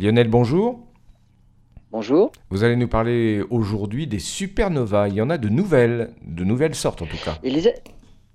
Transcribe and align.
Lionel, 0.00 0.28
bonjour. 0.28 0.80
Bonjour. 1.90 2.32
Vous 2.48 2.64
allez 2.64 2.76
nous 2.76 2.88
parler 2.88 3.42
aujourd'hui 3.50 4.06
des 4.06 4.18
supernovas. 4.18 5.08
Il 5.08 5.14
y 5.14 5.20
en 5.20 5.28
a 5.28 5.36
de 5.36 5.50
nouvelles, 5.50 6.14
de 6.22 6.42
nouvelles 6.42 6.74
sortes 6.74 7.02
en 7.02 7.06
tout 7.06 7.18
cas. 7.22 7.38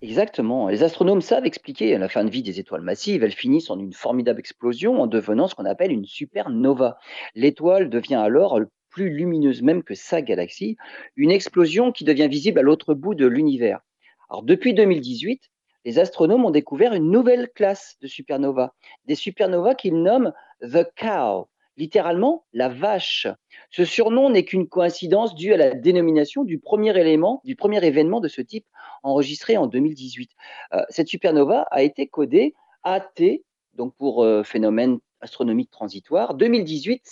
Exactement. 0.03 0.67
Les 0.67 0.83
astronomes 0.83 1.21
savent 1.21 1.47
expliquer 1.47 1.97
la 1.97 2.07
fin 2.07 2.23
de 2.23 2.29
vie 2.29 2.43
des 2.43 2.59
étoiles 2.59 2.83
massives. 2.83 3.23
Elles 3.23 3.31
finissent 3.31 3.71
en 3.71 3.79
une 3.79 3.93
formidable 3.93 4.39
explosion 4.39 5.01
en 5.01 5.07
devenant 5.07 5.47
ce 5.47 5.55
qu'on 5.55 5.65
appelle 5.65 5.91
une 5.91 6.05
supernova. 6.05 6.99
L'étoile 7.33 7.89
devient 7.89 8.13
alors 8.13 8.59
plus 8.91 9.09
lumineuse 9.09 9.63
même 9.63 9.81
que 9.81 9.95
sa 9.95 10.21
galaxie, 10.21 10.77
une 11.15 11.31
explosion 11.31 11.91
qui 11.91 12.03
devient 12.03 12.27
visible 12.27 12.59
à 12.59 12.61
l'autre 12.61 12.93
bout 12.93 13.15
de 13.15 13.25
l'univers. 13.25 13.79
Alors 14.29 14.43
depuis 14.43 14.75
2018, 14.75 15.49
les 15.83 15.97
astronomes 15.97 16.45
ont 16.45 16.51
découvert 16.51 16.93
une 16.93 17.09
nouvelle 17.09 17.49
classe 17.55 17.97
de 18.01 18.07
supernovas, 18.07 18.73
des 19.05 19.15
supernovas 19.15 19.73
qu'ils 19.73 19.99
nomment 20.01 20.31
The 20.61 20.85
Cow, 20.95 21.47
littéralement 21.77 22.45
la 22.53 22.69
vache. 22.69 23.27
Ce 23.69 23.85
surnom 23.85 24.29
n'est 24.29 24.45
qu'une 24.45 24.67
coïncidence 24.67 25.35
due 25.35 25.53
à 25.53 25.57
la 25.57 25.73
dénomination 25.73 26.43
du 26.43 26.59
premier 26.59 26.97
élément, 26.99 27.41
du 27.43 27.55
premier 27.55 27.85
événement 27.85 28.19
de 28.19 28.27
ce 28.27 28.41
type 28.41 28.65
enregistré 29.03 29.57
en 29.57 29.67
2018. 29.67 30.31
Euh, 30.73 30.81
cette 30.89 31.07
supernova 31.07 31.67
a 31.71 31.83
été 31.83 32.07
codée 32.07 32.53
AT, 32.83 33.41
donc 33.73 33.95
pour 33.97 34.23
euh, 34.23 34.43
phénomène 34.43 34.99
astronomique 35.25 35.71
transitoire 35.71 36.35
2018 36.35 37.03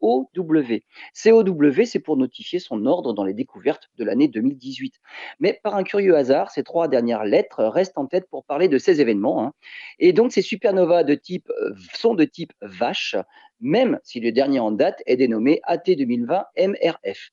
COW. 0.00 0.30
COW, 0.34 1.84
c'est 1.84 2.00
pour 2.00 2.16
notifier 2.16 2.58
son 2.58 2.86
ordre 2.86 3.12
dans 3.12 3.24
les 3.24 3.34
découvertes 3.34 3.90
de 3.98 4.04
l'année 4.04 4.28
2018. 4.28 4.94
Mais 5.40 5.60
par 5.62 5.74
un 5.74 5.82
curieux 5.82 6.16
hasard, 6.16 6.50
ces 6.50 6.62
trois 6.62 6.88
dernières 6.88 7.24
lettres 7.24 7.64
restent 7.64 7.98
en 7.98 8.06
tête 8.06 8.28
pour 8.30 8.44
parler 8.44 8.68
de 8.68 8.78
ces 8.78 9.00
événements. 9.00 9.42
Hein. 9.42 9.52
Et 9.98 10.12
donc 10.12 10.32
ces 10.32 10.42
supernovas 10.42 11.04
de 11.04 11.14
type, 11.14 11.50
euh, 11.50 11.74
sont 11.94 12.14
de 12.14 12.24
type 12.24 12.52
vache, 12.62 13.16
même 13.60 13.98
si 14.04 14.20
le 14.20 14.32
dernier 14.32 14.60
en 14.60 14.70
date 14.70 15.02
est 15.06 15.16
dénommé 15.16 15.60
AT 15.64 15.84
2020 15.86 16.44
MRF. 16.56 17.30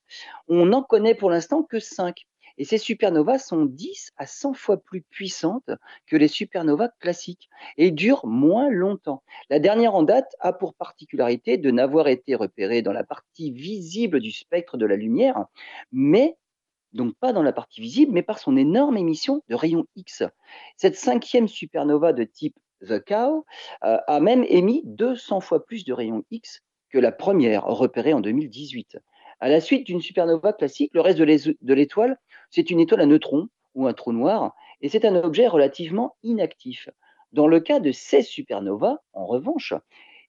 On 0.48 0.66
n'en 0.66 0.84
connaît 0.84 1.16
pour 1.16 1.30
l'instant 1.30 1.64
que 1.64 1.80
cinq. 1.80 2.26
Et 2.58 2.66
ces 2.66 2.78
supernovas 2.78 3.40
sont 3.40 3.66
10 3.66 4.12
à 4.18 4.28
100 4.28 4.54
fois 4.54 4.78
plus 4.78 5.02
puissantes 5.02 5.72
que 6.06 6.16
les 6.16 6.28
supernovas 6.28 6.90
classiques 7.00 7.50
et 7.78 7.92
durent 7.92 8.28
moins 8.28 8.70
longtemps. 8.70 9.24
La 9.50 9.60
dernière 9.60 9.96
en 9.96 10.04
date 10.04 10.36
a 10.40 10.54
pour 10.54 10.76
particularité 10.76 11.58
de 11.58 11.72
n'avoir 11.72 12.08
été 12.08 12.36
repérée 12.36 12.82
dans 12.82 12.94
la 12.94 13.04
partie 13.04 13.52
visible 13.52 14.20
du 14.20 14.32
spectre 14.32 14.78
de 14.78 14.86
la 14.86 14.96
lumière, 14.96 15.46
mais 15.92 16.38
donc 16.94 17.16
pas 17.16 17.34
dans 17.34 17.42
la 17.42 17.54
partie 17.54 17.82
visible, 17.82 18.12
mais 18.14 18.22
par 18.22 18.38
son 18.38 18.56
énorme 18.56 18.98
émission 18.98 19.42
de 19.50 19.56
rayons 19.56 19.86
X. 19.96 20.24
Cette 20.78 20.96
cinquième 20.96 21.48
supernova 21.48 22.14
de 22.14 22.24
type 22.24 22.56
The 22.88 23.04
Cow 23.04 23.46
euh, 23.84 23.98
a 24.06 24.20
même 24.20 24.46
émis 24.48 24.84
200 24.86 25.40
fois 25.40 25.66
plus 25.66 25.86
de 25.86 25.94
rayons 25.94 26.24
X 26.30 26.62
que 26.90 27.00
la 27.00 27.12
première 27.12 27.66
repérée 27.66 28.14
en 28.14 28.22
2018. 28.22 29.00
À 29.40 29.50
la 29.50 29.60
suite 29.60 29.86
d'une 29.88 30.02
supernova 30.02 30.54
classique, 30.54 30.92
le 30.94 31.02
reste 31.02 31.20
de 31.20 31.74
l'étoile 31.74 32.18
c'est 32.54 32.70
une 32.70 32.80
étoile 32.80 33.02
à 33.02 33.06
neutrons 33.08 33.48
ou 33.74 33.88
un 33.88 33.94
trou 33.94 34.14
noir, 34.14 34.54
et 34.82 34.88
c'est 34.88 35.06
un 35.06 35.16
objet 35.16 35.48
relativement 35.48 36.16
inactif. 36.22 36.88
Dans 37.32 37.48
le 37.48 37.60
cas 37.60 37.80
de 37.80 37.92
ces 37.92 38.22
supernovas, 38.22 38.98
en 39.14 39.26
revanche, 39.26 39.74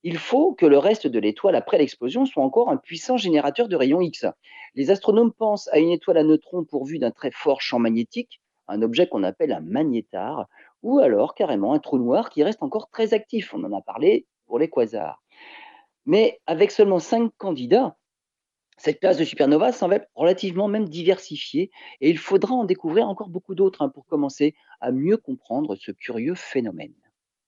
il 0.04 0.16
faut 0.16 0.54
que 0.54 0.64
le 0.64 0.78
reste 0.78 1.06
de 1.06 1.18
l'étoile 1.18 1.54
après 1.54 1.76
l'explosion 1.76 2.24
soit 2.24 2.42
encore 2.42 2.70
un 2.70 2.78
puissant 2.78 3.18
générateur 3.18 3.68
de 3.68 3.76
rayons 3.76 4.00
X. 4.00 4.24
Les 4.74 4.90
astronomes 4.90 5.32
pensent 5.32 5.68
à 5.70 5.78
une 5.78 5.90
étoile 5.90 6.16
à 6.16 6.24
neutrons 6.24 6.64
pourvue 6.64 6.98
d'un 6.98 7.10
très 7.10 7.30
fort 7.30 7.60
champ 7.60 7.78
magnétique, 7.78 8.40
un 8.68 8.80
objet 8.80 9.06
qu'on 9.06 9.22
appelle 9.22 9.52
un 9.52 9.60
magnétar, 9.60 10.46
ou 10.82 11.00
alors 11.00 11.34
carrément 11.34 11.74
un 11.74 11.78
trou 11.78 11.98
noir 11.98 12.30
qui 12.30 12.42
reste 12.42 12.62
encore 12.62 12.88
très 12.88 13.12
actif. 13.12 13.52
On 13.52 13.64
en 13.64 13.72
a 13.76 13.82
parlé 13.82 14.24
pour 14.46 14.58
les 14.58 14.70
quasars. 14.70 15.22
Mais 16.06 16.40
avec 16.46 16.70
seulement 16.70 17.00
cinq 17.00 17.32
candidats, 17.36 17.96
cette 18.76 19.00
classe 19.00 19.18
de 19.18 19.24
supernova 19.24 19.72
semble 19.72 20.06
relativement 20.14 20.68
même 20.68 20.88
diversifiée 20.88 21.70
et 22.00 22.10
il 22.10 22.18
faudra 22.18 22.54
en 22.54 22.64
découvrir 22.64 23.08
encore 23.08 23.28
beaucoup 23.28 23.54
d'autres 23.54 23.82
hein, 23.82 23.88
pour 23.88 24.06
commencer 24.06 24.54
à 24.80 24.90
mieux 24.90 25.16
comprendre 25.16 25.76
ce 25.76 25.92
curieux 25.92 26.34
phénomène. 26.34 26.94